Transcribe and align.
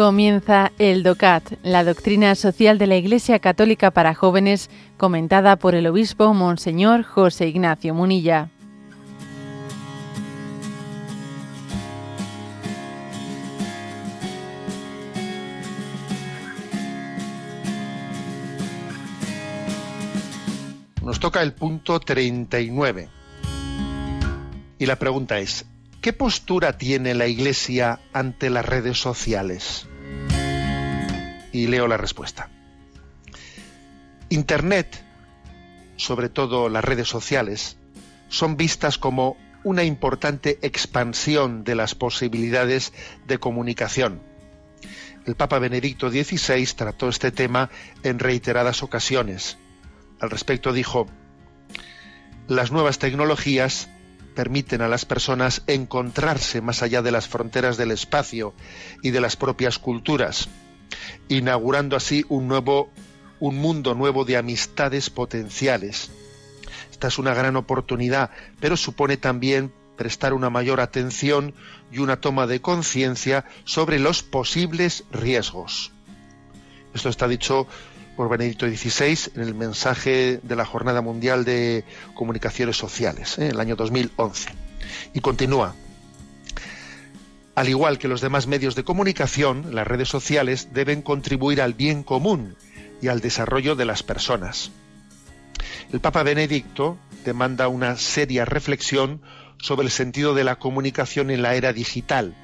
Comienza 0.00 0.72
el 0.78 1.02
DOCAT, 1.02 1.58
la 1.62 1.84
doctrina 1.84 2.34
social 2.34 2.78
de 2.78 2.86
la 2.86 2.96
Iglesia 2.96 3.38
Católica 3.38 3.90
para 3.90 4.14
jóvenes, 4.14 4.70
comentada 4.96 5.56
por 5.56 5.74
el 5.74 5.86
obispo 5.86 6.32
Monseñor 6.32 7.02
José 7.02 7.48
Ignacio 7.48 7.92
Munilla. 7.92 8.48
Nos 21.02 21.20
toca 21.20 21.42
el 21.42 21.52
punto 21.52 22.00
39. 22.00 23.10
Y 24.78 24.86
la 24.86 24.96
pregunta 24.96 25.40
es, 25.40 25.66
¿qué 26.00 26.14
postura 26.14 26.78
tiene 26.78 27.12
la 27.12 27.26
Iglesia 27.26 28.00
ante 28.14 28.48
las 28.48 28.64
redes 28.64 28.98
sociales? 28.98 29.89
Y 31.52 31.66
leo 31.66 31.88
la 31.88 31.96
respuesta. 31.96 32.50
Internet, 34.28 35.04
sobre 35.96 36.28
todo 36.28 36.68
las 36.68 36.84
redes 36.84 37.08
sociales, 37.08 37.76
son 38.28 38.56
vistas 38.56 38.96
como 38.96 39.36
una 39.64 39.84
importante 39.84 40.58
expansión 40.62 41.64
de 41.64 41.74
las 41.74 41.94
posibilidades 41.94 42.92
de 43.26 43.38
comunicación. 43.38 44.22
El 45.26 45.34
Papa 45.34 45.58
Benedicto 45.58 46.10
XVI 46.10 46.64
trató 46.74 47.08
este 47.08 47.30
tema 47.30 47.70
en 48.02 48.18
reiteradas 48.18 48.82
ocasiones. 48.82 49.58
Al 50.20 50.30
respecto 50.30 50.72
dijo, 50.72 51.06
las 52.48 52.72
nuevas 52.72 52.98
tecnologías 52.98 53.90
permiten 54.34 54.80
a 54.80 54.88
las 54.88 55.04
personas 55.04 55.62
encontrarse 55.66 56.60
más 56.62 56.82
allá 56.82 57.02
de 57.02 57.10
las 57.10 57.28
fronteras 57.28 57.76
del 57.76 57.90
espacio 57.90 58.54
y 59.02 59.10
de 59.10 59.20
las 59.20 59.36
propias 59.36 59.78
culturas 59.78 60.48
inaugurando 61.28 61.96
así 61.96 62.24
un 62.28 62.48
nuevo 62.48 62.90
un 63.40 63.56
mundo 63.56 63.94
nuevo 63.94 64.24
de 64.24 64.36
amistades 64.36 65.10
potenciales. 65.10 66.10
Esta 66.90 67.08
es 67.08 67.18
una 67.18 67.34
gran 67.34 67.56
oportunidad, 67.56 68.30
pero 68.60 68.76
supone 68.76 69.16
también 69.16 69.72
prestar 69.96 70.34
una 70.34 70.50
mayor 70.50 70.80
atención 70.80 71.54
y 71.90 71.98
una 71.98 72.20
toma 72.20 72.46
de 72.46 72.60
conciencia 72.60 73.44
sobre 73.64 73.98
los 73.98 74.22
posibles 74.22 75.04
riesgos. 75.10 75.92
Esto 76.94 77.08
está 77.08 77.26
dicho 77.26 77.66
por 78.16 78.28
Benedicto 78.28 78.66
XVI 78.66 79.32
en 79.34 79.42
el 79.42 79.54
mensaje 79.54 80.40
de 80.42 80.56
la 80.56 80.66
Jornada 80.66 81.00
Mundial 81.00 81.44
de 81.44 81.84
Comunicaciones 82.14 82.76
Sociales, 82.76 83.38
en 83.38 83.44
¿eh? 83.44 83.48
el 83.48 83.60
año 83.60 83.76
2011. 83.76 84.50
Y 85.14 85.20
continúa, 85.20 85.74
al 87.60 87.68
igual 87.68 87.98
que 87.98 88.08
los 88.08 88.22
demás 88.22 88.46
medios 88.46 88.74
de 88.74 88.84
comunicación, 88.84 89.74
las 89.74 89.86
redes 89.86 90.08
sociales 90.08 90.70
deben 90.72 91.02
contribuir 91.02 91.60
al 91.60 91.74
bien 91.74 92.02
común 92.02 92.56
y 93.02 93.08
al 93.08 93.20
desarrollo 93.20 93.76
de 93.76 93.84
las 93.84 94.02
personas. 94.02 94.72
El 95.92 96.00
Papa 96.00 96.22
Benedicto 96.22 96.96
demanda 97.22 97.68
una 97.68 97.96
seria 97.96 98.46
reflexión 98.46 99.20
sobre 99.58 99.84
el 99.84 99.90
sentido 99.90 100.32
de 100.32 100.42
la 100.42 100.56
comunicación 100.56 101.30
en 101.30 101.42
la 101.42 101.54
era 101.54 101.74
digital. 101.74 102.34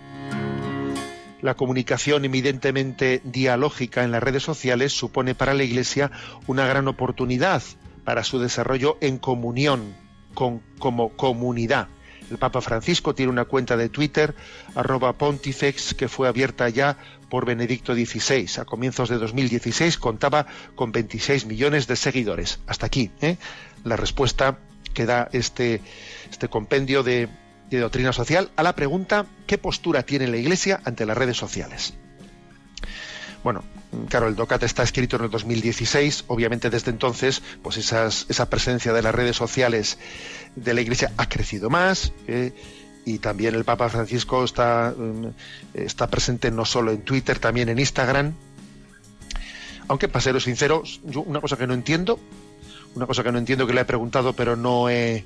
La 1.41 1.55
comunicación 1.55 2.27
evidentemente 2.27 3.23
dialógica 3.25 4.05
en 4.05 4.13
las 4.13 4.23
redes 4.23 4.43
sociales 4.43 4.93
supone 4.93 5.35
para 5.35 5.55
la 5.55 5.65
Iglesia 5.65 6.11
una 6.47 6.67
gran 6.67 6.89
oportunidad 6.89 7.63
para 8.05 8.23
su 8.23 8.39
desarrollo 8.39 8.99
en 9.01 9.17
comunión, 9.17 9.95
con, 10.35 10.61
como 10.79 11.17
comunidad. 11.17 11.89
El 12.31 12.39
Papa 12.39 12.61
Francisco 12.61 13.15
tiene 13.15 13.31
una 13.31 13.45
cuenta 13.45 13.77
de 13.77 13.89
Twitter, 13.89 14.35
arroba 14.75 15.13
pontifex, 15.13 15.95
que 15.95 16.09
fue 16.09 16.29
abierta 16.29 16.69
ya 16.69 16.97
por 17.29 17.45
Benedicto 17.45 17.95
XVI. 17.95 18.61
A 18.61 18.65
comienzos 18.65 19.09
de 19.09 19.19
2016 19.19 19.99
contaba 19.99 20.47
con 20.75 20.93
26 20.93 21.47
millones 21.47 21.87
de 21.87 21.97
seguidores. 21.97 22.61
Hasta 22.67 22.87
aquí 22.87 23.11
¿eh? 23.21 23.37
la 23.85 23.97
respuesta 23.97 24.59
que 24.95 25.07
da 25.07 25.29
este, 25.33 25.83
este 26.31 26.49
compendio 26.49 27.03
de, 27.03 27.29
de 27.71 27.79
doctrina 27.79 28.13
social 28.13 28.51
a 28.57 28.63
la 28.63 28.75
pregunta 28.75 29.27
¿qué 29.47 29.59
postura 29.59 30.03
tiene 30.05 30.27
la 30.27 30.37
Iglesia 30.37 30.81
ante 30.85 31.07
las 31.07 31.19
redes 31.19 31.37
sociales? 31.37 31.95
Bueno, 33.47 33.63
claro, 34.09 34.27
el 34.27 34.35
DOCAT 34.35 34.65
está 34.65 34.83
escrito 34.83 35.15
en 35.15 35.23
el 35.23 35.31
2016, 35.31 36.25
obviamente 36.27 36.69
desde 36.69 36.91
entonces, 36.91 37.45
pues 37.63 37.77
esa 37.77 38.51
presencia 38.51 38.93
de 38.93 39.03
las 39.03 39.15
redes 39.15 39.37
sociales 39.37 39.99
de 40.57 40.75
la 40.75 40.81
Iglesia 40.81 41.13
ha 41.17 41.29
crecido 41.29 41.71
más. 41.71 42.13
Eh, 42.27 42.53
y 43.05 43.19
también 43.21 43.55
el 43.55 43.65
Papa 43.65 43.89
Francisco 43.89 44.43
está, 44.43 44.93
mm, 44.99 45.27
está 45.75 46.09
presente 46.09 46.51
no 46.51 46.65
solo 46.65 46.91
en 46.91 47.03
Twitter, 47.03 47.39
también 47.39 47.69
en 47.69 47.79
Instagram. 47.79 48.35
Aunque, 49.87 50.09
para 50.09 50.23
ser 50.23 50.41
sincero, 50.41 50.83
una 51.15 51.41
cosa 51.41 51.57
que 51.57 51.69
no 51.69 51.75
entiendo, 51.75 52.19
una 52.97 53.07
cosa 53.07 53.23
que 53.23 53.31
no 53.31 53.39
entiendo 53.39 53.65
que 53.69 53.75
le 53.75 53.83
he 53.83 53.85
preguntado 53.85 54.33
pero 54.33 54.57
no 54.57 54.91
he, 54.91 55.25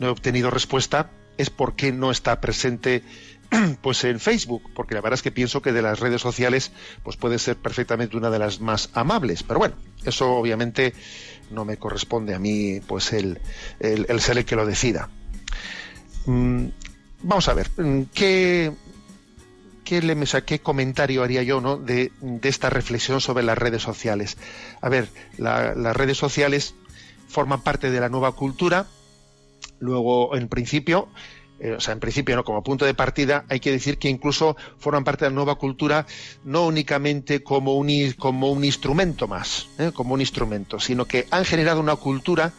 no 0.00 0.08
he 0.08 0.10
obtenido 0.10 0.50
respuesta, 0.50 1.12
es 1.38 1.50
por 1.50 1.76
qué 1.76 1.92
no 1.92 2.10
está 2.10 2.40
presente 2.40 3.04
pues 3.82 4.04
en 4.04 4.20
Facebook, 4.20 4.70
porque 4.74 4.94
la 4.94 5.00
verdad 5.00 5.14
es 5.14 5.22
que 5.22 5.32
pienso 5.32 5.62
que 5.62 5.72
de 5.72 5.82
las 5.82 6.00
redes 6.00 6.20
sociales 6.20 6.72
pues 7.02 7.16
puede 7.16 7.38
ser 7.38 7.56
perfectamente 7.56 8.16
una 8.16 8.30
de 8.30 8.38
las 8.38 8.60
más 8.60 8.90
amables, 8.94 9.42
pero 9.42 9.58
bueno, 9.58 9.74
eso 10.04 10.32
obviamente 10.32 10.94
no 11.50 11.64
me 11.64 11.76
corresponde 11.76 12.34
a 12.34 12.38
mí 12.38 12.80
pues 12.86 13.12
el, 13.12 13.40
el, 13.80 14.20
ser 14.20 14.38
el 14.38 14.44
que 14.44 14.56
lo 14.56 14.66
decida. 14.66 15.08
Mm, 16.26 16.66
vamos 17.22 17.48
a 17.48 17.54
ver, 17.54 17.70
mm, 17.76 18.02
¿qué, 18.14 18.72
qué, 19.84 20.02
le, 20.02 20.16
qué 20.46 20.60
comentario 20.60 21.22
haría 21.22 21.42
yo 21.42 21.60
¿no? 21.60 21.76
de, 21.76 22.12
esta 22.42 22.70
reflexión 22.70 23.20
sobre 23.20 23.42
las 23.42 23.58
redes 23.58 23.82
sociales? 23.82 24.36
A 24.80 24.88
ver, 24.88 25.08
las 25.38 25.96
redes 25.96 26.18
sociales 26.18 26.74
forman 27.28 27.62
parte 27.62 27.90
de 27.90 28.00
la 28.00 28.08
nueva 28.08 28.32
cultura, 28.32 28.86
luego 29.80 30.36
en 30.36 30.48
principio 30.48 31.08
eh, 31.60 31.72
o 31.72 31.80
sea, 31.80 31.92
en 31.92 32.00
principio, 32.00 32.34
¿no? 32.36 32.44
como 32.44 32.62
punto 32.62 32.86
de 32.86 32.94
partida, 32.94 33.44
hay 33.50 33.60
que 33.60 33.70
decir 33.70 33.98
que 33.98 34.08
incluso 34.08 34.56
forman 34.78 35.04
parte 35.04 35.26
de 35.26 35.30
la 35.30 35.34
nueva 35.34 35.56
cultura 35.56 36.06
no 36.42 36.66
únicamente 36.66 37.42
como 37.42 37.76
un, 37.76 38.14
como 38.18 38.50
un 38.50 38.64
instrumento 38.64 39.28
más, 39.28 39.68
¿eh? 39.78 39.90
como 39.92 40.14
un 40.14 40.22
instrumento, 40.22 40.80
sino 40.80 41.04
que 41.04 41.26
han 41.30 41.44
generado 41.44 41.80
una 41.80 41.96
cultura, 41.96 42.54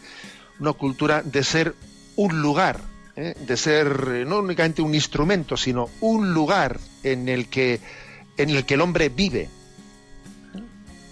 una 0.60 0.72
cultura 0.72 1.22
de 1.22 1.42
ser 1.42 1.74
un 2.14 2.42
lugar, 2.42 2.78
¿eh? 3.16 3.34
de 3.40 3.56
ser 3.56 4.24
no 4.24 4.38
únicamente 4.38 4.82
un 4.82 4.94
instrumento, 4.94 5.56
sino 5.56 5.90
un 6.00 6.32
lugar 6.32 6.78
en 7.02 7.28
el 7.28 7.48
que, 7.48 7.80
en 8.36 8.50
el, 8.50 8.64
que 8.64 8.74
el 8.74 8.82
hombre 8.82 9.08
vive. 9.08 9.48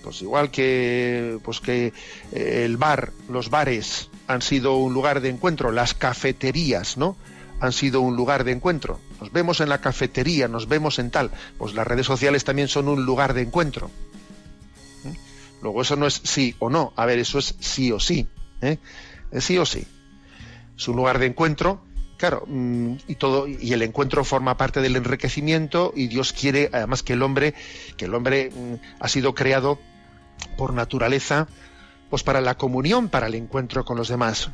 Pues 0.04 0.22
igual 0.22 0.50
que, 0.52 1.38
pues 1.42 1.60
que 1.60 1.92
el 2.32 2.76
bar, 2.76 3.10
los 3.28 3.50
bares 3.50 4.08
han 4.28 4.42
sido 4.42 4.76
un 4.76 4.94
lugar 4.94 5.20
de 5.20 5.28
encuentro, 5.28 5.72
las 5.72 5.92
cafeterías, 5.92 6.96
¿no? 6.96 7.16
Han 7.60 7.72
sido 7.72 8.00
un 8.00 8.16
lugar 8.16 8.44
de 8.44 8.52
encuentro. 8.52 8.98
Nos 9.20 9.30
vemos 9.32 9.60
en 9.60 9.68
la 9.68 9.80
cafetería, 9.80 10.48
nos 10.48 10.68
vemos 10.68 10.98
en 10.98 11.10
tal. 11.10 11.30
Pues 11.58 11.74
las 11.74 11.86
redes 11.86 12.06
sociales 12.06 12.44
también 12.44 12.68
son 12.68 12.88
un 12.88 13.04
lugar 13.04 13.34
de 13.34 13.42
encuentro. 13.42 13.90
¿Eh? 15.04 15.14
Luego 15.62 15.82
eso 15.82 15.96
no 15.96 16.06
es 16.06 16.20
sí 16.24 16.56
o 16.58 16.70
no. 16.70 16.92
A 16.96 17.06
ver, 17.06 17.18
eso 17.18 17.38
es 17.38 17.54
sí 17.60 17.92
o 17.92 18.00
sí. 18.00 18.26
¿eh? 18.62 18.78
Sí 19.38 19.58
o 19.58 19.66
sí. 19.66 19.86
Es 20.76 20.88
un 20.88 20.96
lugar 20.96 21.18
de 21.18 21.26
encuentro, 21.26 21.82
claro, 22.16 22.44
mm, 22.46 22.94
y 23.06 23.14
todo, 23.16 23.46
y 23.46 23.72
el 23.74 23.82
encuentro 23.82 24.24
forma 24.24 24.56
parte 24.56 24.80
del 24.80 24.96
enriquecimiento, 24.96 25.92
y 25.94 26.08
Dios 26.08 26.32
quiere, 26.32 26.70
además, 26.72 27.02
que 27.02 27.12
el 27.12 27.22
hombre, 27.22 27.54
que 27.98 28.06
el 28.06 28.14
hombre 28.14 28.50
mm, 28.50 28.74
ha 28.98 29.08
sido 29.08 29.34
creado 29.34 29.78
por 30.56 30.72
naturaleza 30.72 31.48
pues 32.10 32.22
para 32.24 32.40
la 32.40 32.56
comunión, 32.56 33.08
para 33.08 33.28
el 33.28 33.36
encuentro 33.36 33.84
con 33.84 33.96
los 33.96 34.08
demás. 34.08 34.50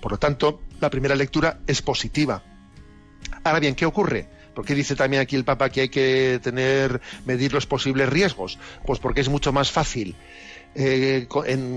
Por 0.00 0.12
lo 0.12 0.18
tanto, 0.18 0.62
la 0.80 0.90
primera 0.90 1.14
lectura 1.14 1.60
es 1.66 1.82
positiva. 1.82 2.42
Ahora 3.44 3.60
bien, 3.60 3.74
¿qué 3.74 3.86
ocurre? 3.86 4.28
¿Por 4.54 4.64
qué 4.64 4.74
dice 4.74 4.96
también 4.96 5.22
aquí 5.22 5.36
el 5.36 5.44
Papa 5.44 5.68
que 5.68 5.82
hay 5.82 5.88
que 5.90 6.40
tener, 6.42 7.02
medir 7.26 7.52
los 7.52 7.66
posibles 7.66 8.08
riesgos? 8.08 8.58
Pues 8.86 8.98
porque 8.98 9.20
es 9.20 9.28
mucho 9.28 9.52
más 9.52 9.70
fácil 9.70 10.16
eh, 10.74 11.28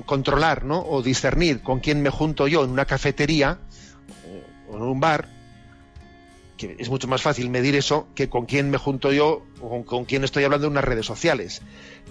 controlar 0.06 0.64
¿no? 0.64 0.82
o 0.82 1.02
discernir 1.02 1.62
con 1.62 1.82
quién 1.82 2.02
me 2.02 2.10
junto 2.10 2.48
yo 2.48 2.64
en 2.64 2.70
una 2.70 2.86
cafetería 2.86 3.60
eh, 4.26 4.44
o 4.70 4.78
en 4.78 4.82
un 4.82 5.00
bar 5.02 5.39
que 6.60 6.76
es 6.78 6.90
mucho 6.90 7.08
más 7.08 7.22
fácil 7.22 7.50
medir 7.50 7.76
eso 7.76 8.10
que 8.16 8.30
con 8.30 8.46
quién 8.46 8.70
me 8.70 8.78
junto 8.78 9.14
yo 9.14 9.46
o 9.62 9.86
con, 9.86 10.04
quién 10.04 10.26
estoy 10.26 10.44
hablando 10.44 10.68
en 10.68 10.74
unas 10.74 10.84
redes 10.84 11.06
sociales, 11.06 11.62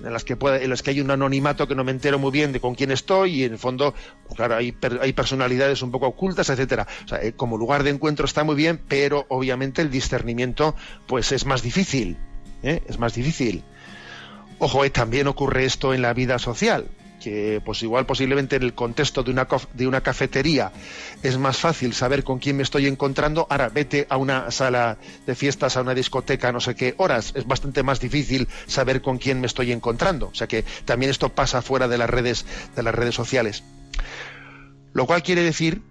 en 0.03 0.11
las 0.11 0.25
que 0.25 0.37
puede, 0.37 0.65
en 0.65 0.71
las 0.71 0.83
que 0.83 0.91
hay 0.91 1.03
un 1.03 1.11
anonimato 1.11 1.69
que 1.69 1.75
no 1.75 1.85
me 1.85 1.93
entero 1.93 2.19
muy 2.19 2.31
bien 2.31 2.53
de 2.53 2.59
con 2.59 2.75
quién 2.75 2.91
estoy 2.91 3.43
y 3.43 3.45
en 3.45 3.53
el 3.53 3.59
fondo, 3.59 3.95
pues 4.25 4.37
claro, 4.37 4.56
hay, 4.56 4.75
hay 5.03 5.12
personalidades 5.12 5.83
un 5.83 5.91
poco 5.91 6.06
ocultas, 6.06 6.49
etcétera. 6.49 6.87
O 7.05 7.09
sea, 7.09 7.23
eh, 7.23 7.35
como 7.35 7.59
lugar 7.59 7.83
de 7.83 7.91
encuentro 7.91 8.25
está 8.25 8.43
muy 8.43 8.56
bien, 8.56 8.81
pero 8.89 9.27
obviamente 9.29 9.83
el 9.83 9.91
discernimiento 9.91 10.75
pues 11.06 11.31
es 11.33 11.44
más 11.44 11.62
difícil, 11.62 12.17
¿eh? 12.62 12.81
es 12.89 12.99
más 12.99 13.15
difícil. 13.15 13.62
Ojo, 14.59 14.83
eh, 14.83 14.91
también 14.91 15.27
ocurre 15.27 15.67
esto 15.67 15.93
en 15.93 16.01
la 16.01 16.15
vida 16.15 16.39
social. 16.39 16.89
Que 17.19 17.61
pues 17.65 17.82
igual 17.82 18.06
posiblemente 18.06 18.56
en 18.56 18.62
el 18.62 18.75
contexto 18.75 19.23
de 19.23 19.31
una, 19.31 19.47
de 19.75 19.87
una 19.87 20.00
cafetería 20.00 20.73
es 21.23 21.37
más 21.38 21.59
fácil 21.59 21.94
saber 21.94 22.25
con 22.25 22.38
quién 22.38 22.56
me 22.56 22.62
estoy 22.62 22.87
encontrando, 22.87 23.47
ahora 23.50 23.69
vete 23.69 24.06
a 24.09 24.17
una 24.17 24.50
sala 24.50 24.99
de 25.26 25.35
fiestas, 25.35 25.76
a 25.76 25.82
una 25.82 25.94
discoteca, 25.94 26.53
no 26.53 26.61
sé 26.61 26.75
qué 26.75 26.94
horas, 26.99 27.32
es 27.35 27.47
bastante 27.47 27.82
más 27.82 28.00
difícil 28.00 28.49
saber 28.67 29.03
con 29.03 29.19
quién 29.19 29.41
me 29.41 29.47
estoy 29.47 29.73
encontrando. 29.73 30.29
O 30.29 30.35
sea 30.35 30.47
que 30.47 30.65
también 30.85 31.11
esto 31.11 31.31
pasa 31.31 31.62
fuera 31.62 31.88
de 31.88 31.99
las 31.99 32.11
redes, 32.11 32.47
de 32.76 32.82
las 32.82 32.94
redes 32.94 33.15
sociales. 33.15 33.65
Lo 34.93 35.06
cual 35.06 35.23
quiere 35.23 35.43
decir 35.43 35.82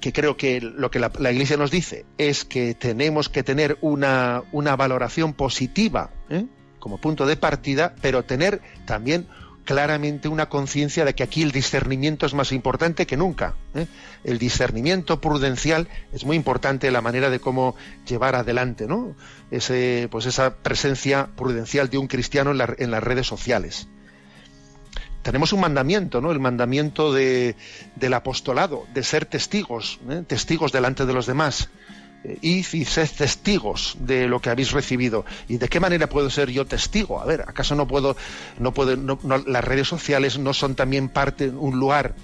que 0.00 0.12
creo 0.12 0.36
que 0.36 0.60
lo 0.60 0.90
que 0.90 1.00
la, 1.00 1.32
Iglesia 1.32 1.56
nos 1.56 1.70
dice 1.70 2.06
es 2.18 2.44
que 2.44 2.74
tenemos 2.74 3.28
que 3.28 3.42
tener 3.42 3.78
una, 3.80 4.42
una 4.52 4.76
valoración 4.76 5.32
positiva 5.32 6.10
¿eh? 6.30 6.46
como 6.78 7.00
punto 7.00 7.26
de 7.26 7.36
partida, 7.36 7.94
pero 8.00 8.24
tener 8.24 8.60
también 8.86 9.26
claramente 9.68 10.28
una 10.28 10.48
conciencia 10.48 11.04
de 11.04 11.14
que 11.14 11.22
aquí 11.22 11.42
el 11.42 11.52
discernimiento 11.52 12.24
es 12.24 12.32
más 12.32 12.52
importante 12.52 13.06
que 13.06 13.18
nunca. 13.18 13.54
¿eh? 13.74 13.86
El 14.24 14.38
discernimiento 14.38 15.20
prudencial 15.20 15.88
es 16.14 16.24
muy 16.24 16.36
importante 16.36 16.90
la 16.90 17.02
manera 17.02 17.28
de 17.28 17.38
cómo 17.38 17.76
llevar 18.06 18.34
adelante 18.34 18.86
¿no? 18.86 19.14
Ese, 19.50 20.08
pues 20.10 20.24
esa 20.24 20.54
presencia 20.54 21.28
prudencial 21.36 21.90
de 21.90 21.98
un 21.98 22.06
cristiano 22.06 22.52
en, 22.52 22.90
las 22.90 23.02
redes 23.02 23.26
sociales. 23.26 23.88
Tenemos 25.20 25.52
un 25.52 25.60
mandamiento, 25.60 26.22
¿no? 26.22 26.32
El 26.32 26.40
mandamiento 26.40 27.12
de, 27.12 27.54
del 27.94 28.14
apostolado, 28.14 28.86
de 28.94 29.02
ser 29.02 29.26
testigos, 29.26 30.00
¿eh? 30.08 30.22
testigos 30.26 30.72
delante 30.72 31.04
de 31.04 31.12
los 31.12 31.26
demás 31.26 31.68
y 32.40 32.62
sed 32.62 33.08
testigos 33.16 33.96
de 34.00 34.28
lo 34.28 34.40
que 34.40 34.50
habéis 34.50 34.72
recibido. 34.72 35.24
¿Y 35.48 35.58
de 35.58 35.68
qué 35.68 35.80
manera 35.80 36.08
puedo 36.08 36.30
ser 36.30 36.50
yo 36.50 36.66
testigo? 36.66 37.20
A 37.20 37.24
ver, 37.24 37.42
¿acaso 37.42 37.74
no 37.74 37.86
puedo, 37.86 38.16
no 38.58 38.72
puedo, 38.72 38.96
las 39.46 39.64
redes 39.64 39.88
sociales 39.88 40.38
no 40.38 40.52
son 40.54 40.74
también 40.74 41.08
parte, 41.08 41.48
un 41.48 41.78
lugar 41.78 42.14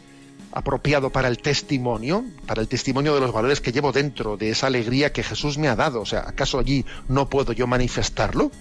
apropiado 0.53 1.11
para 1.11 1.29
el 1.29 1.39
testimonio, 1.39 2.25
para 2.47 2.63
el 2.63 2.69
testimonio 2.69 3.15
de 3.15 3.21
los 3.21 3.33
valores 3.33 3.61
que 3.61 3.73
llevo 3.73 3.91
dentro, 3.93 4.37
de 4.37 4.51
esa 4.51 4.69
alegría 4.69 5.13
que 5.13 5.23
Jesús 5.23 5.59
me 5.59 5.69
ha 5.69 5.77
dado? 5.77 6.01
O 6.01 6.07
sea, 6.07 6.21
¿acaso 6.21 6.59
allí 6.59 6.85
no 7.09 7.29
puedo 7.29 7.53
yo 7.53 7.67
manifestarlo? 7.67 8.53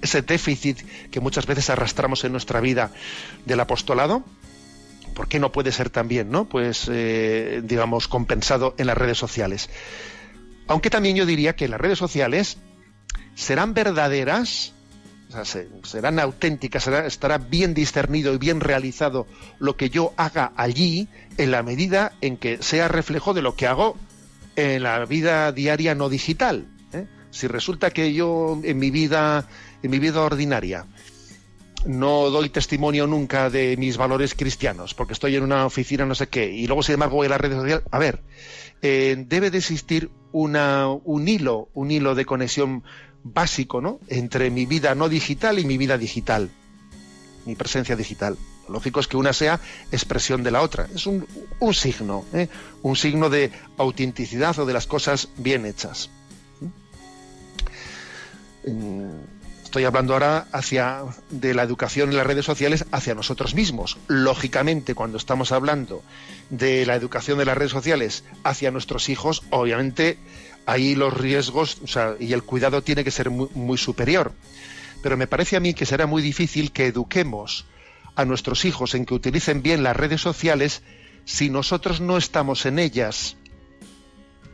Ese 0.00 0.22
déficit 0.22 0.80
que 1.10 1.20
muchas 1.20 1.46
veces 1.46 1.70
arrastramos 1.70 2.24
en 2.24 2.32
nuestra 2.32 2.60
vida 2.60 2.90
del 3.46 3.60
apostolado, 3.60 4.24
¿por 5.14 5.28
qué 5.28 5.38
no 5.38 5.52
puede 5.52 5.72
ser 5.72 5.90
también, 5.90 6.30
no? 6.30 6.46
Pues, 6.46 6.88
eh, 6.90 7.62
digamos, 7.64 8.08
compensado 8.08 8.74
en 8.78 8.86
las 8.86 8.98
redes 8.98 9.18
sociales. 9.18 9.70
Aunque 10.66 10.90
también 10.90 11.16
yo 11.16 11.26
diría 11.26 11.56
que 11.56 11.68
las 11.68 11.80
redes 11.80 11.98
sociales 11.98 12.58
serán 13.34 13.74
verdaderas, 13.74 14.72
serán 15.82 16.18
auténticas, 16.18 16.86
estará 16.86 17.38
bien 17.38 17.74
discernido 17.74 18.32
y 18.34 18.38
bien 18.38 18.60
realizado 18.60 19.26
lo 19.58 19.76
que 19.76 19.90
yo 19.90 20.12
haga 20.16 20.52
allí 20.56 21.08
en 21.36 21.50
la 21.50 21.62
medida 21.62 22.12
en 22.20 22.36
que 22.36 22.62
sea 22.62 22.88
reflejo 22.88 23.34
de 23.34 23.42
lo 23.42 23.56
que 23.56 23.66
hago 23.66 23.96
en 24.56 24.84
la 24.84 25.04
vida 25.04 25.50
diaria 25.52 25.94
no 25.94 26.08
digital. 26.08 26.66
¿eh? 26.92 27.06
Si 27.30 27.48
resulta 27.48 27.90
que 27.90 28.12
yo 28.14 28.60
en 28.62 28.78
mi 28.78 28.90
vida, 28.90 29.48
en 29.82 29.90
mi 29.90 29.98
vida 29.98 30.20
ordinaria, 30.20 30.86
no 31.86 32.30
doy 32.30 32.48
testimonio 32.48 33.06
nunca 33.06 33.50
de 33.50 33.76
mis 33.76 33.96
valores 33.96 34.34
cristianos, 34.34 34.94
porque 34.94 35.12
estoy 35.12 35.36
en 35.36 35.42
una 35.42 35.66
oficina 35.66 36.06
no 36.06 36.14
sé 36.14 36.28
qué, 36.28 36.50
y 36.50 36.66
luego 36.66 36.82
sin 36.82 36.94
embargo 36.94 37.16
voy 37.16 37.26
a 37.26 37.30
las 37.30 37.40
redes 37.40 37.58
sociales, 37.58 37.84
a 37.90 37.98
ver, 37.98 38.22
eh, 38.82 39.16
debe 39.28 39.50
de 39.50 39.58
existir 39.58 40.10
un 40.32 41.28
hilo, 41.28 41.68
un 41.74 41.90
hilo 41.90 42.14
de 42.14 42.24
conexión 42.24 42.82
básico, 43.22 43.80
¿no? 43.80 44.00
Entre 44.08 44.50
mi 44.50 44.66
vida 44.66 44.94
no 44.94 45.08
digital 45.08 45.58
y 45.58 45.64
mi 45.64 45.78
vida 45.78 45.96
digital, 45.96 46.50
mi 47.46 47.54
presencia 47.54 47.96
digital. 47.96 48.36
Lo 48.66 48.74
lógico 48.74 49.00
es 49.00 49.06
que 49.06 49.16
una 49.16 49.32
sea 49.32 49.60
expresión 49.92 50.42
de 50.42 50.50
la 50.50 50.62
otra. 50.62 50.88
Es 50.94 51.06
un, 51.06 51.26
un 51.60 51.74
signo, 51.74 52.24
¿eh? 52.32 52.48
un 52.82 52.96
signo 52.96 53.28
de 53.30 53.50
autenticidad 53.76 54.58
o 54.58 54.66
de 54.66 54.72
las 54.72 54.86
cosas 54.86 55.28
bien 55.36 55.66
hechas. 55.66 56.10
¿Mm? 58.66 59.33
Estoy 59.74 59.86
hablando 59.86 60.12
ahora 60.12 60.46
hacia 60.52 61.02
de 61.30 61.52
la 61.52 61.64
educación 61.64 62.10
en 62.10 62.16
las 62.16 62.26
redes 62.28 62.44
sociales 62.44 62.86
hacia 62.92 63.16
nosotros 63.16 63.56
mismos. 63.56 63.98
Lógicamente, 64.06 64.94
cuando 64.94 65.18
estamos 65.18 65.50
hablando 65.50 66.04
de 66.48 66.86
la 66.86 66.94
educación 66.94 67.38
de 67.38 67.44
las 67.44 67.58
redes 67.58 67.72
sociales 67.72 68.22
hacia 68.44 68.70
nuestros 68.70 69.08
hijos, 69.08 69.42
obviamente 69.50 70.16
ahí 70.64 70.94
los 70.94 71.12
riesgos 71.12 71.78
y 72.20 72.32
el 72.34 72.44
cuidado 72.44 72.82
tiene 72.82 73.02
que 73.02 73.10
ser 73.10 73.30
muy, 73.30 73.76
superior. 73.76 74.30
Pero 75.02 75.16
me 75.16 75.26
parece 75.26 75.56
a 75.56 75.60
mí 75.60 75.74
que 75.74 75.86
será 75.86 76.06
muy 76.06 76.22
difícil 76.22 76.70
que 76.70 76.86
eduquemos 76.86 77.66
a 78.14 78.24
nuestros 78.24 78.64
hijos 78.66 78.94
en 78.94 79.04
que 79.04 79.14
utilicen 79.14 79.60
bien 79.60 79.82
las 79.82 79.96
redes 79.96 80.20
sociales 80.20 80.82
si 81.24 81.50
nosotros 81.50 82.00
no 82.00 82.16
estamos 82.16 82.64
en 82.64 82.78
ellas. 82.78 83.36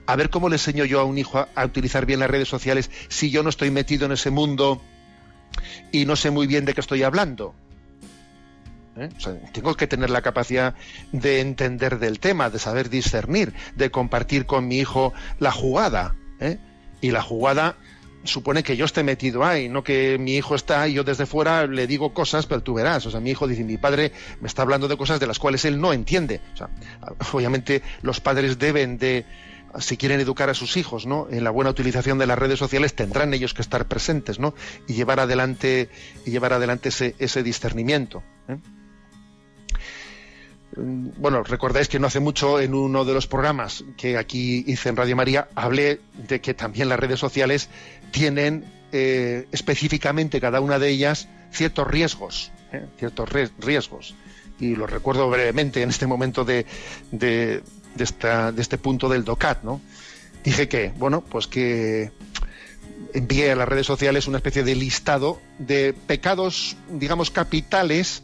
A 0.06 0.16
ver 0.16 0.30
cómo 0.30 0.48
le 0.48 0.54
enseño 0.54 0.86
yo 0.86 0.98
a 0.98 1.04
un 1.04 1.18
hijo 1.18 1.46
a, 1.54 1.64
utilizar 1.66 2.06
bien 2.06 2.20
las 2.20 2.30
redes 2.30 2.48
sociales 2.48 2.90
si 3.08 3.30
yo 3.30 3.42
no 3.42 3.50
estoy 3.50 3.70
metido 3.70 4.06
en 4.06 4.12
ese 4.12 4.30
mundo 4.30 4.80
y 5.92 6.04
no 6.04 6.16
sé 6.16 6.30
muy 6.30 6.46
bien 6.46 6.64
de 6.64 6.74
qué 6.74 6.80
estoy 6.80 7.02
hablando. 7.02 7.54
¿Eh? 8.96 9.08
tengo 9.52 9.76
que 9.76 9.86
tener 9.86 10.10
la 10.10 10.20
capacidad 10.20 10.74
de 11.12 11.40
entender 11.40 11.98
del 12.00 12.18
tema, 12.18 12.50
de 12.50 12.58
saber 12.58 12.90
discernir, 12.90 13.54
de 13.76 13.90
compartir 13.90 14.46
con 14.46 14.66
mi 14.66 14.78
hijo 14.78 15.14
la 15.38 15.52
jugada. 15.52 16.16
¿eh? 16.40 16.58
Y 17.00 17.12
la 17.12 17.22
jugada 17.22 17.76
supone 18.24 18.62
que 18.62 18.76
yo 18.76 18.84
esté 18.84 19.02
metido 19.02 19.44
ahí, 19.44 19.68
no 19.68 19.82
que 19.82 20.18
mi 20.18 20.34
hijo 20.34 20.54
está 20.54 20.86
y 20.88 20.94
yo 20.94 21.04
desde 21.04 21.24
fuera 21.24 21.66
le 21.66 21.86
digo 21.86 22.12
cosas, 22.12 22.46
pero 22.46 22.62
tú 22.62 22.74
verás. 22.74 23.06
O 23.06 23.10
sea, 23.10 23.20
mi 23.20 23.30
hijo 23.30 23.46
dice, 23.46 23.64
mi 23.64 23.78
padre 23.78 24.12
me 24.40 24.48
está 24.48 24.62
hablando 24.62 24.88
de 24.88 24.96
cosas 24.96 25.20
de 25.20 25.26
las 25.26 25.38
cuales 25.38 25.64
él 25.64 25.80
no 25.80 25.92
entiende. 25.92 26.40
O 26.54 26.56
sea, 26.56 26.68
obviamente 27.32 27.82
los 28.02 28.20
padres 28.20 28.58
deben 28.58 28.98
de 28.98 29.24
si 29.78 29.96
quieren 29.96 30.20
educar 30.20 30.50
a 30.50 30.54
sus 30.54 30.76
hijos 30.76 31.06
¿no? 31.06 31.28
en 31.30 31.44
la 31.44 31.50
buena 31.50 31.70
utilización 31.70 32.18
de 32.18 32.26
las 32.26 32.38
redes 32.38 32.58
sociales, 32.58 32.94
tendrán 32.94 33.32
ellos 33.34 33.54
que 33.54 33.62
estar 33.62 33.86
presentes 33.86 34.38
¿no? 34.38 34.54
y 34.88 34.94
llevar 34.94 35.20
adelante, 35.20 35.88
y 36.26 36.30
llevar 36.30 36.52
adelante 36.52 36.88
ese, 36.88 37.42
discernimiento. 37.42 38.22
¿eh? 38.48 38.56
Mm, 40.76 41.08
bueno, 41.16 41.42
recordáis 41.42 41.88
que 41.88 41.98
no 41.98 42.06
hace 42.06 42.20
mucho 42.20 42.60
en 42.60 42.74
uno 42.74 43.04
de 43.04 43.14
los 43.14 43.26
programas 43.26 43.84
que 43.96 44.16
aquí 44.16 44.64
hice 44.66 44.88
en 44.88 44.96
Radio 44.96 45.16
María 45.16 45.48
hablé 45.54 46.00
de 46.28 46.40
que 46.40 46.54
también 46.54 46.88
las 46.88 46.98
redes 46.98 47.20
sociales 47.20 47.68
tienen 48.10 48.64
eh, 48.92 49.46
específicamente 49.52 50.40
cada 50.40 50.60
una 50.60 50.78
de 50.78 50.88
ellas 50.88 51.28
ciertos 51.52 51.86
riesgos, 51.86 52.52
¿eh? 52.72 52.86
ciertos 52.98 53.28
riesgos. 53.58 54.14
Y 54.58 54.76
lo 54.76 54.86
recuerdo 54.86 55.30
brevemente 55.30 55.82
en 55.82 55.88
este 55.88 56.06
momento 56.06 56.44
de, 56.44 56.66
de 57.94 58.60
este 58.60 58.78
punto 58.78 59.08
del 59.08 59.24
DOCAT, 59.24 59.62
¿no? 59.62 59.80
Dije 60.44 60.68
que, 60.68 60.92
bueno, 60.96 61.22
pues 61.22 61.46
que 61.46 62.12
envié 63.12 63.50
a 63.50 63.56
las 63.56 63.68
redes 63.68 63.86
sociales 63.86 64.26
una 64.26 64.38
especie 64.38 64.62
de 64.62 64.74
listado 64.74 65.40
de 65.58 65.92
pecados, 65.92 66.76
digamos, 66.88 67.30
capitales 67.30 68.22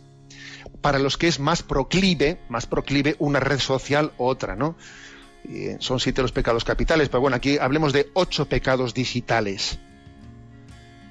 para 0.81 0.99
los 0.99 1.17
que 1.17 1.29
es 1.29 1.41
más 1.41 1.63
proclive, 1.63 2.39
más 2.49 2.67
proclive 2.67 3.17
una 3.19 3.41
red 3.41 3.59
social 3.59 4.13
u 4.19 4.25
otra, 4.25 4.57
¿no? 4.57 4.77
son 5.79 6.01
siete 6.01 6.23
los 6.23 6.33
pecados 6.33 6.65
capitales, 6.65 7.09
pero 7.09 7.21
bueno, 7.21 7.37
aquí 7.37 7.57
hablemos 7.59 7.93
de 7.93 8.11
ocho 8.15 8.49
pecados 8.49 8.95
digitales. 8.95 9.79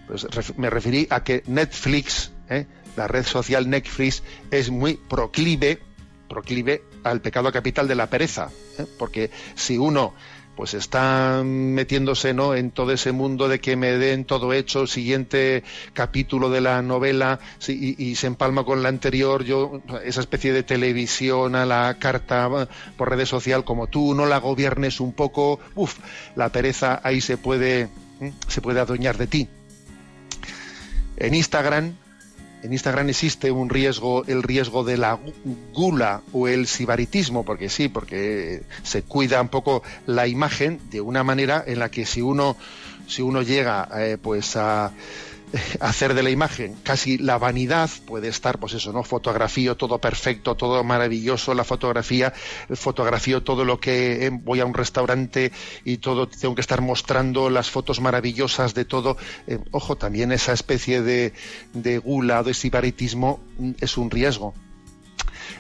Pues 0.08 0.28
me 0.58 0.70
referí 0.70 1.08
a 1.10 1.24
que 1.24 1.42
Netflix, 1.48 2.32
¿eh? 2.50 2.68
la 2.98 3.08
red 3.08 3.26
social 3.26 3.70
Netflix, 3.70 4.24
es 4.52 4.70
muy 4.70 4.96
proclive 4.96 5.80
proclive 6.28 6.84
al 7.06 7.22
pecado 7.22 7.52
capital 7.52 7.88
de 7.88 7.96
la 7.96 8.10
pereza, 8.10 8.50
¿eh? 8.78 8.86
porque 8.98 9.30
si 9.56 9.78
uno 9.78 10.14
pues 10.56 10.74
está 10.74 11.42
metiéndose 11.44 12.34
¿no? 12.34 12.56
en 12.56 12.72
todo 12.72 12.92
ese 12.94 13.12
mundo 13.12 13.48
de 13.50 13.60
que 13.60 13.76
me 13.76 13.92
den 13.98 14.24
todo 14.24 14.54
hecho, 14.54 14.88
siguiente 14.88 15.64
capítulo 15.94 16.50
de 16.50 16.62
la 16.62 16.82
novela 16.82 17.40
y, 17.68 18.16
se 18.16 18.28
empalma 18.28 18.64
con 18.64 18.82
la 18.82 18.90
anterior, 18.90 19.44
yo 19.44 19.82
esa 20.06 20.22
especie 20.22 20.54
de 20.54 20.64
televisión 20.64 21.56
a 21.56 21.66
la 21.66 21.98
carta 22.00 22.70
por 22.98 23.10
redes 23.10 23.30
social, 23.30 23.66
como 23.66 23.88
tú 23.88 24.16
no 24.16 24.26
la 24.26 24.38
gobiernes 24.38 25.02
un 25.02 25.12
poco, 25.12 25.60
uff, 25.76 25.98
la 26.36 26.50
pereza 26.50 27.02
ahí 27.04 27.20
se 27.20 27.38
puede, 27.38 27.90
¿eh? 28.22 28.34
se 28.48 28.62
puede 28.62 28.80
adueñar 28.80 29.18
de 29.18 29.28
ti. 29.28 29.50
En 31.18 31.34
Instagram 31.34 31.96
en 32.66 32.74
Instagram 32.74 33.10
existe 33.10 33.52
un 33.52 33.70
riesgo, 33.70 34.26
el 34.26 34.42
riesgo 34.42 34.84
de 34.84 34.98
la 34.98 35.20
gula 35.72 36.22
o 36.34 36.48
el 36.48 36.66
sibaritismo, 36.66 37.46
porque 37.46 37.70
sí, 37.70 37.90
porque 37.90 38.64
se 38.82 39.04
cuida 39.04 39.40
un 39.40 39.50
poco 39.50 39.84
la 40.08 40.28
imagen 40.28 40.80
de 40.90 41.00
una 41.00 41.24
manera 41.24 41.64
en 41.68 41.78
la 41.78 41.90
que 41.90 42.08
si 42.08 42.22
uno, 42.22 42.58
si 43.08 43.22
uno 43.22 43.44
llega 43.44 43.88
eh, 43.98 44.18
pues 44.20 44.56
a 44.56 44.92
hacer 45.80 46.14
de 46.14 46.24
la 46.24 46.30
imagen 46.30 46.76
casi 46.84 47.18
la 47.18 47.38
vanidad 47.38 47.90
puede 48.06 48.28
estar 48.28 48.60
pues 48.60 48.74
eso 48.74 48.92
no 48.92 49.04
fotografío 49.04 49.76
todo 49.76 50.00
perfecto 50.00 50.56
todo 50.56 50.84
maravilloso 50.84 51.54
la 51.54 51.64
fotografía 51.64 52.34
fotografío 52.74 53.44
todo 53.44 53.66
lo 53.66 53.80
que 53.80 54.26
eh, 54.26 54.30
voy 54.32 54.60
a 54.60 54.66
un 54.66 54.74
restaurante 54.74 55.52
y 55.84 55.98
todo 55.98 56.28
tengo 56.28 56.56
que 56.56 56.62
estar 56.62 56.82
mostrando 56.82 57.50
las 57.50 57.70
fotos 57.70 58.02
maravillosas 58.02 58.74
de 58.74 58.86
todo 58.86 59.18
eh, 59.48 59.60
ojo 59.72 59.96
también 59.96 60.32
esa 60.32 60.54
especie 60.54 61.02
de, 61.02 61.34
de 61.74 61.98
gula 62.00 62.44
de 62.44 62.54
sibaritismo 62.54 63.40
mm, 63.58 63.72
es 63.80 63.98
un 63.98 64.12
riesgo 64.12 64.54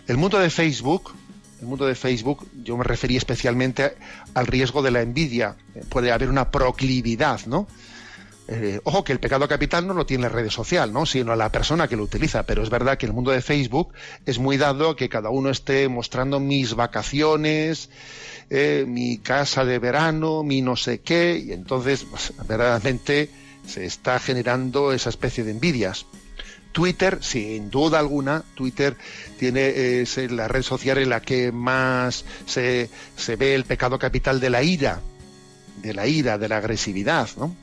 El 0.07 0.17
mundo 0.17 0.39
de 0.39 0.49
Facebook, 0.49 1.13
el 1.61 1.67
mundo 1.67 1.85
de 1.85 1.95
Facebook, 1.95 2.47
yo 2.63 2.77
me 2.77 2.83
referí 2.83 3.17
especialmente 3.17 3.95
al 4.33 4.45
riesgo 4.45 4.83
de 4.83 4.91
la 4.91 5.01
envidia. 5.01 5.55
Puede 5.89 6.11
haber 6.11 6.29
una 6.29 6.51
proclividad, 6.51 7.45
¿no? 7.47 7.67
Eh, 8.47 8.79
ojo 8.83 9.03
que 9.03 9.11
el 9.11 9.19
pecado 9.19 9.47
capital 9.47 9.87
no 9.87 9.95
lo 9.95 10.05
tiene 10.05 10.23
la 10.23 10.29
red 10.29 10.49
social, 10.49 10.93
¿no? 10.93 11.07
sino 11.07 11.35
la 11.35 11.51
persona 11.51 11.87
que 11.87 11.95
lo 11.95 12.03
utiliza. 12.03 12.43
Pero 12.43 12.61
es 12.61 12.69
verdad 12.69 12.97
que 12.97 13.05
el 13.05 13.13
mundo 13.13 13.31
de 13.31 13.41
Facebook 13.41 13.93
es 14.25 14.37
muy 14.37 14.57
dado 14.57 14.95
que 14.95 15.09
cada 15.09 15.29
uno 15.29 15.49
esté 15.49 15.87
mostrando 15.89 16.39
mis 16.39 16.75
vacaciones, 16.75 17.89
eh, 18.49 18.85
mi 18.87 19.17
casa 19.17 19.65
de 19.65 19.79
verano, 19.79 20.43
mi 20.43 20.61
no 20.61 20.75
sé 20.75 20.99
qué, 20.99 21.41
y 21.43 21.51
entonces 21.53 22.05
pues, 22.09 22.33
verdaderamente 22.47 23.29
se 23.65 23.85
está 23.85 24.19
generando 24.19 24.93
esa 24.93 25.09
especie 25.09 25.43
de 25.43 25.51
envidias. 25.51 26.05
Twitter, 26.71 27.19
sin 27.21 27.69
duda 27.69 27.99
alguna, 27.99 28.43
Twitter 28.53 28.97
tiene 29.39 30.01
es 30.01 30.17
la 30.29 30.49
red 30.49 30.61
social 30.61 30.97
en 30.97 31.09
la 31.09 31.21
que 31.21 31.53
más 31.53 32.25
se, 32.45 32.89
se 33.15 33.37
ve 33.37 33.55
el 33.55 33.63
pecado 33.63 33.97
capital 33.97 34.41
de 34.41 34.49
la 34.49 34.61
ira, 34.61 34.99
de 35.81 35.93
la 35.93 36.05
ira, 36.05 36.37
de 36.37 36.49
la 36.49 36.57
agresividad, 36.57 37.29
¿no? 37.37 37.55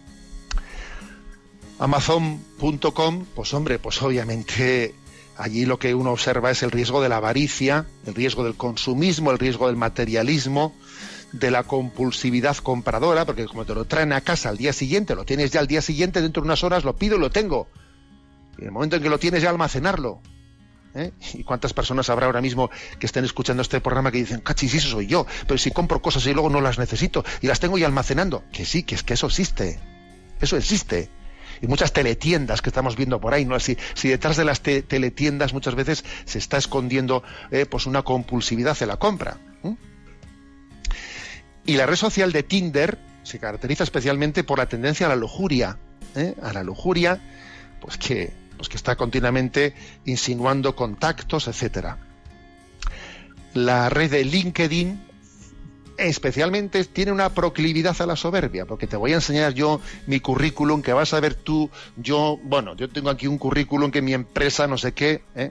Amazon.com, 1.83 3.25
pues 3.35 3.53
hombre, 3.55 3.81
pues 3.81 4.01
obviamente 4.03 4.95
allí 5.37 5.67
lo 5.67 5.81
que 5.81 5.97
uno 5.97 6.13
observa 6.13 6.53
es 6.53 6.63
el 6.63 6.71
riesgo 6.71 7.03
de 7.03 7.09
la 7.09 7.17
avaricia, 7.17 7.87
el 8.07 8.15
riesgo 8.15 8.45
del 8.45 8.55
consumismo, 8.55 9.33
el 9.33 9.41
riesgo 9.41 9.67
del 9.67 9.75
materialismo, 9.75 10.77
de 11.33 11.51
la 11.51 11.65
compulsividad 11.65 12.57
compradora, 12.59 13.25
porque 13.25 13.47
como 13.47 13.65
te 13.65 13.75
lo 13.75 13.85
traen 13.85 14.13
a 14.13 14.21
casa 14.21 14.51
al 14.51 14.59
día 14.59 14.73
siguiente, 14.73 15.17
lo 15.17 15.25
tienes 15.25 15.51
ya 15.51 15.59
al 15.59 15.67
día 15.67 15.83
siguiente, 15.83 16.23
dentro 16.23 16.45
de 16.45 16.47
unas 16.47 16.63
horas 16.63 16.85
lo 16.85 16.95
pido 16.95 17.17
y 17.17 17.19
lo 17.19 17.31
tengo. 17.31 17.67
Y 18.59 18.61
en 18.61 18.67
el 18.67 18.73
momento 18.73 18.95
en 18.95 19.03
que 19.03 19.11
lo 19.11 19.19
tienes 19.19 19.43
ya 19.43 19.51
almacenarlo. 19.51 20.21
¿eh? 20.95 21.11
¿Y 21.35 21.43
cuántas 21.43 21.73
personas 21.73 22.09
habrá 22.11 22.27
ahora 22.27 22.41
mismo 22.41 22.71
que 23.01 23.07
estén 23.07 23.25
escuchando 23.25 23.61
este 23.61 23.81
programa 23.81 24.13
que 24.13 24.19
dicen, 24.19 24.39
cachis, 24.39 24.73
eso 24.75 24.89
soy 24.89 25.09
yo, 25.09 25.27
pero 25.49 25.59
si 25.59 25.73
compro 25.73 26.01
cosas 26.01 26.25
y 26.27 26.33
luego 26.33 26.49
no 26.49 26.61
las 26.61 26.79
necesito 26.79 27.25
y 27.41 27.49
las 27.49 27.59
tengo 27.59 27.77
ya 27.77 27.87
almacenando? 27.87 28.45
Que 28.53 28.65
sí, 28.65 28.85
que 28.85 28.95
es 28.95 29.03
que 29.03 29.15
eso 29.15 29.27
existe. 29.27 29.81
Eso 30.41 30.57
existe. 30.57 31.11
Y 31.61 31.67
muchas 31.67 31.93
teletiendas 31.93 32.63
que 32.63 32.71
estamos 32.71 32.97
viendo 32.97 33.21
por 33.21 33.35
ahí, 33.35 33.45
¿no? 33.45 33.59
Si, 33.61 33.77
detrás 34.03 34.37
de 34.37 34.45
las 34.45 34.61
teletiendas 34.61 35.53
muchas 35.53 35.75
veces 35.75 36.05
se 36.25 36.39
está 36.39 36.57
escondiendo 36.59 37.23
eh, 37.51 37.67
pues 37.67 37.87
una 37.87 38.03
compulsividad 38.03 38.77
en 38.81 38.89
la 38.89 38.97
compra. 38.97 39.39
Y 41.65 41.77
la 41.77 41.87
red 41.87 41.97
social 41.97 42.33
de 42.33 42.43
Tinder 42.43 42.99
se 43.23 43.39
caracteriza 43.39 43.85
especialmente 43.85 44.43
por 44.43 44.59
la 44.59 44.67
tendencia 44.67 45.07
a 45.07 45.09
la 45.09 45.17
lujuria, 45.17 45.79
¿eh? 46.17 46.35
a 46.43 46.53
la 46.53 46.65
lujuria, 46.65 47.21
pues 47.81 47.97
que 47.99 48.43
pues 48.57 48.69
que 48.69 48.77
está 48.77 48.95
continuamente 48.95 49.75
insinuando 50.05 50.77
contactos, 50.77 51.49
etcétera. 51.49 51.99
La 53.55 53.89
red 53.89 54.09
de 54.09 54.25
LinkedIn 54.25 55.03
especialmente 55.99 56.85
tiene 56.85 57.13
una 57.13 57.31
proclividad 57.31 58.01
a 58.01 58.07
la 58.07 58.17
soberbia, 58.17 58.67
porque 58.67 58.87
te 58.87 58.97
voy 58.97 59.13
a 59.13 59.17
enseñar 59.17 59.55
yo 59.55 59.81
mi 60.07 60.21
currículum, 60.21 60.83
que 60.83 60.93
vas 60.93 61.15
a 61.15 61.21
ver 61.21 61.35
tú, 61.35 61.71
yo, 61.97 62.39
bueno, 62.43 62.77
yo 62.77 62.89
tengo 62.89 63.11
aquí 63.11 63.27
un 63.27 63.39
currículum 63.39 63.91
que 63.91 64.03
mi 64.03 64.15
empresa, 64.15 64.67
no 64.67 64.79
sé 64.79 64.93
qué, 64.93 65.23
¿eh? 65.35 65.51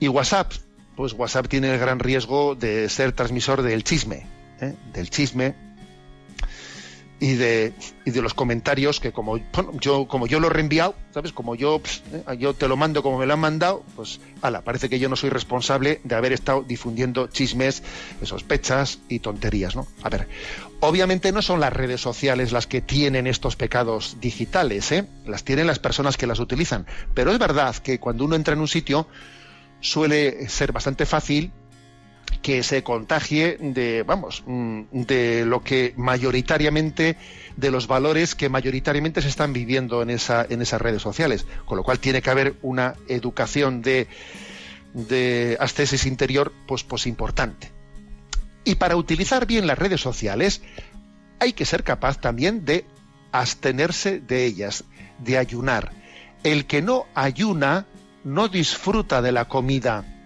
y 0.00 0.08
WhatsApp, 0.08 0.52
pues 0.96 1.12
WhatsApp 1.12 1.48
tiene 1.48 1.72
el 1.72 1.78
gran 1.78 1.98
riesgo 1.98 2.54
de 2.54 2.88
ser 2.88 3.12
transmisor 3.12 3.62
del 3.62 3.84
chisme, 3.84 4.26
¿eh? 4.60 4.74
del 4.92 5.10
chisme, 5.10 5.54
y 7.22 7.34
de, 7.34 7.72
y 8.04 8.10
de 8.10 8.20
los 8.20 8.34
comentarios 8.34 8.98
que 8.98 9.12
como 9.12 9.38
yo 9.80 10.08
como 10.08 10.26
yo 10.26 10.40
lo 10.40 10.48
he 10.48 10.50
reenviado, 10.50 10.96
¿sabes? 11.14 11.32
Como 11.32 11.54
yo 11.54 11.80
eh, 12.12 12.36
yo 12.36 12.52
te 12.52 12.66
lo 12.66 12.76
mando 12.76 13.00
como 13.04 13.16
me 13.16 13.26
lo 13.26 13.34
han 13.34 13.38
mandado, 13.38 13.84
pues 13.94 14.20
ala, 14.40 14.62
parece 14.62 14.88
que 14.88 14.98
yo 14.98 15.08
no 15.08 15.14
soy 15.14 15.30
responsable 15.30 16.00
de 16.02 16.16
haber 16.16 16.32
estado 16.32 16.64
difundiendo 16.66 17.28
chismes, 17.28 17.84
sospechas 18.24 18.98
y 19.08 19.20
tonterías, 19.20 19.76
¿no? 19.76 19.86
A 20.02 20.08
ver, 20.08 20.26
obviamente 20.80 21.30
no 21.30 21.42
son 21.42 21.60
las 21.60 21.72
redes 21.72 22.00
sociales 22.00 22.50
las 22.50 22.66
que 22.66 22.80
tienen 22.80 23.28
estos 23.28 23.54
pecados 23.54 24.16
digitales, 24.20 24.90
¿eh? 24.90 25.06
Las 25.24 25.44
tienen 25.44 25.68
las 25.68 25.78
personas 25.78 26.16
que 26.16 26.26
las 26.26 26.40
utilizan, 26.40 26.88
pero 27.14 27.30
es 27.30 27.38
verdad 27.38 27.76
que 27.76 28.00
cuando 28.00 28.24
uno 28.24 28.34
entra 28.34 28.54
en 28.54 28.60
un 28.60 28.68
sitio 28.68 29.06
suele 29.78 30.48
ser 30.48 30.72
bastante 30.72 31.06
fácil 31.06 31.52
que 32.42 32.62
se 32.62 32.82
contagie 32.82 33.56
de, 33.60 34.02
vamos, 34.02 34.42
mm, 34.46 34.82
de 34.92 35.46
lo 35.46 35.62
que 35.62 35.94
mayoritariamente, 35.96 37.16
de 37.56 37.70
los 37.70 37.86
valores 37.86 38.34
que 38.34 38.48
mayoritariamente 38.48 39.22
se 39.22 39.28
están 39.28 39.52
viviendo 39.52 40.02
en, 40.02 40.10
esa, 40.10 40.44
en 40.48 40.60
esas 40.60 40.80
redes 40.80 41.00
sociales. 41.00 41.46
Con 41.64 41.76
lo 41.76 41.84
cual 41.84 42.00
tiene 42.00 42.20
que 42.20 42.30
haber 42.30 42.56
una 42.62 42.94
educación 43.08 43.80
de, 43.80 44.08
de 44.92 45.56
ascesis 45.60 46.04
interior, 46.04 46.52
pues, 46.66 46.82
pues 46.82 47.06
importante. 47.06 47.70
Y 48.64 48.74
para 48.74 48.96
utilizar 48.96 49.46
bien 49.46 49.66
las 49.66 49.78
redes 49.78 50.00
sociales, 50.00 50.62
hay 51.38 51.52
que 51.52 51.64
ser 51.64 51.84
capaz 51.84 52.20
también 52.20 52.64
de 52.64 52.84
abstenerse 53.30 54.20
de 54.20 54.44
ellas, 54.44 54.84
de 55.18 55.38
ayunar. 55.38 55.92
El 56.42 56.66
que 56.66 56.82
no 56.82 57.06
ayuna 57.14 57.86
no 58.24 58.48
disfruta 58.48 59.22
de 59.22 59.32
la 59.32 59.46
comida 59.46 60.21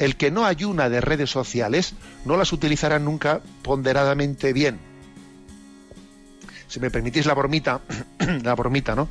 el 0.00 0.16
que 0.16 0.32
no 0.32 0.44
ayuna 0.44 0.88
de 0.88 1.00
redes 1.00 1.30
sociales 1.30 1.94
no 2.24 2.36
las 2.36 2.52
utilizará 2.52 2.98
nunca 2.98 3.40
ponderadamente 3.62 4.52
bien. 4.52 4.80
Si 6.66 6.80
me 6.80 6.90
permitís 6.90 7.26
la 7.26 7.34
bromita, 7.34 7.82
la 8.42 8.54
bromita, 8.54 8.96
¿no? 8.96 9.08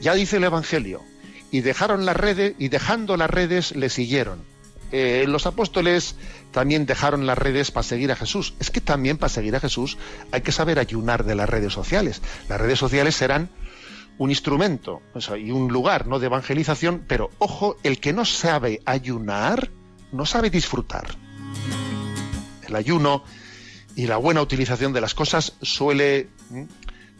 Ya 0.00 0.14
dice 0.14 0.36
el 0.36 0.44
Evangelio, 0.44 1.02
y 1.50 1.62
dejaron 1.62 2.04
las 2.04 2.16
redes, 2.16 2.54
y 2.58 2.68
dejando 2.68 3.16
las 3.16 3.30
redes 3.30 3.74
le 3.74 3.88
siguieron. 3.88 4.44
Eh, 4.92 5.24
los 5.26 5.46
apóstoles 5.46 6.14
también 6.52 6.86
dejaron 6.86 7.26
las 7.26 7.36
redes 7.36 7.70
para 7.70 7.84
seguir 7.84 8.12
a 8.12 8.16
Jesús. 8.16 8.54
Es 8.60 8.70
que 8.70 8.80
también 8.80 9.16
para 9.18 9.30
seguir 9.30 9.56
a 9.56 9.60
Jesús 9.60 9.98
hay 10.30 10.42
que 10.42 10.52
saber 10.52 10.78
ayunar 10.78 11.24
de 11.24 11.34
las 11.34 11.48
redes 11.48 11.72
sociales. 11.72 12.22
Las 12.48 12.60
redes 12.60 12.78
sociales 12.78 13.14
serán 13.14 13.50
un 14.18 14.30
instrumento 14.30 15.00
y 15.38 15.50
un 15.50 15.72
lugar 15.72 16.06
¿no? 16.06 16.18
de 16.18 16.26
evangelización, 16.26 17.04
pero 17.06 17.30
ojo, 17.38 17.76
el 17.82 18.00
que 18.00 18.12
no 18.12 18.24
sabe 18.24 18.80
ayunar, 18.84 19.70
no 20.12 20.26
sabe 20.26 20.50
disfrutar. 20.50 21.06
El 22.66 22.76
ayuno 22.76 23.24
y 23.96 24.06
la 24.06 24.16
buena 24.16 24.42
utilización 24.42 24.92
de 24.92 25.00
las 25.00 25.14
cosas 25.14 25.54
suele, 25.62 26.28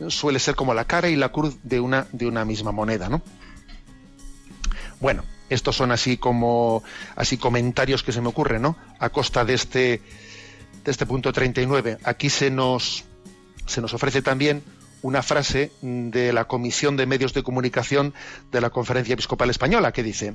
suele 0.08 0.38
ser 0.38 0.54
como 0.54 0.74
la 0.74 0.84
cara 0.84 1.08
y 1.08 1.16
la 1.16 1.30
cruz 1.30 1.56
de 1.62 1.80
una, 1.80 2.06
de 2.12 2.26
una 2.26 2.44
misma 2.44 2.70
moneda, 2.70 3.08
¿no? 3.08 3.22
Bueno, 5.00 5.24
estos 5.48 5.76
son 5.76 5.92
así 5.92 6.16
como 6.16 6.82
así 7.16 7.38
comentarios 7.38 8.02
que 8.02 8.12
se 8.12 8.20
me 8.20 8.28
ocurren, 8.28 8.62
¿no? 8.62 8.76
A 8.98 9.10
costa 9.10 9.44
de 9.44 9.54
este 9.54 10.02
de 10.84 10.90
este 10.90 11.06
punto 11.06 11.32
39. 11.32 11.98
Aquí 12.04 12.30
se 12.30 12.50
nos 12.50 13.04
se 13.66 13.80
nos 13.80 13.94
ofrece 13.94 14.22
también 14.22 14.62
una 15.02 15.22
frase 15.22 15.70
de 15.82 16.32
la 16.32 16.46
Comisión 16.46 16.96
de 16.96 17.06
Medios 17.06 17.32
de 17.32 17.42
Comunicación 17.42 18.14
de 18.50 18.60
la 18.60 18.70
Conferencia 18.70 19.14
Episcopal 19.14 19.50
Española 19.50 19.92
que 19.92 20.02
dice: 20.02 20.34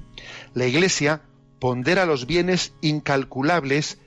"La 0.54 0.66
Iglesia 0.66 1.22
pondera 1.64 2.06
los 2.06 2.26
bienes 2.26 2.74
incalculables 2.82 3.98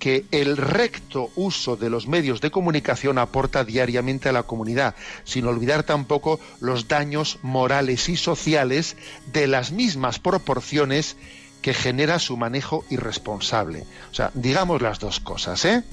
que 0.00 0.24
el 0.32 0.56
recto 0.56 1.30
uso 1.36 1.76
de 1.76 1.88
los 1.88 2.08
medios 2.08 2.40
de 2.40 2.50
comunicación 2.50 3.18
aporta 3.18 3.62
diariamente 3.62 4.28
a 4.28 4.32
la 4.32 4.42
comunidad, 4.42 4.96
sin 5.22 5.46
olvidar 5.46 5.84
tampoco 5.84 6.40
los 6.58 6.88
daños 6.88 7.38
morales 7.42 8.08
y 8.08 8.16
sociales 8.16 8.96
de 9.32 9.46
las 9.46 9.70
mismas 9.70 10.18
proporciones 10.18 11.16
que 11.62 11.72
genera 11.72 12.18
su 12.18 12.36
manejo 12.36 12.84
irresponsable. 12.90 13.84
O 14.10 14.14
sea, 14.14 14.32
digamos 14.34 14.82
las 14.82 14.98
dos 14.98 15.20
cosas, 15.20 15.64
¿eh? 15.66 15.84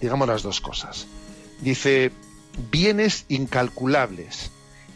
Digamos 0.00 0.26
las 0.28 0.42
dos 0.42 0.62
cosas. 0.62 1.08
Dice, 1.60 2.10
bienes 2.70 3.26
incalculables 3.28 4.50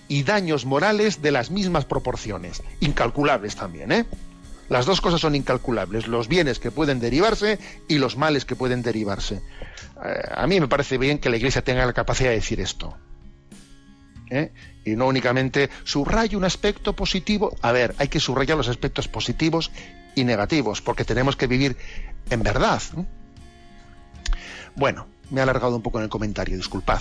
y 0.08 0.22
daños 0.22 0.64
morales 0.64 1.20
de 1.20 1.30
las 1.30 1.50
mismas 1.50 1.84
proporciones. 1.84 2.62
Incalculables 2.80 3.54
también, 3.54 3.92
¿eh? 3.92 4.06
Las 4.68 4.86
dos 4.86 5.00
cosas 5.00 5.20
son 5.20 5.34
incalculables, 5.34 6.08
los 6.08 6.28
bienes 6.28 6.58
que 6.58 6.70
pueden 6.70 6.98
derivarse 7.00 7.58
y 7.88 7.98
los 7.98 8.16
males 8.16 8.44
que 8.44 8.56
pueden 8.56 8.82
derivarse. 8.82 9.42
Eh, 10.04 10.20
a 10.34 10.46
mí 10.46 10.60
me 10.60 10.68
parece 10.68 10.98
bien 10.98 11.18
que 11.18 11.30
la 11.30 11.36
Iglesia 11.36 11.62
tenga 11.62 11.86
la 11.86 11.92
capacidad 11.92 12.30
de 12.30 12.36
decir 12.36 12.60
esto. 12.60 12.96
¿eh? 14.30 14.52
Y 14.84 14.96
no 14.96 15.06
únicamente 15.06 15.70
subrayo 15.84 16.38
un 16.38 16.44
aspecto 16.44 16.94
positivo. 16.94 17.56
A 17.62 17.72
ver, 17.72 17.94
hay 17.98 18.08
que 18.08 18.20
subrayar 18.20 18.56
los 18.56 18.68
aspectos 18.68 19.08
positivos 19.08 19.70
y 20.14 20.24
negativos, 20.24 20.80
porque 20.82 21.04
tenemos 21.04 21.36
que 21.36 21.46
vivir 21.46 21.76
en 22.30 22.42
verdad. 22.42 22.82
Bueno, 24.74 25.06
me 25.30 25.40
he 25.40 25.42
alargado 25.42 25.76
un 25.76 25.82
poco 25.82 25.98
en 25.98 26.04
el 26.04 26.10
comentario, 26.10 26.56
disculpad. 26.56 27.00